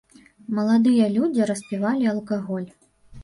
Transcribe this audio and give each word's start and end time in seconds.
Маладыя 0.59 1.05
людзі 1.17 1.45
распівалі 1.51 2.09
алкаголь. 2.13 2.69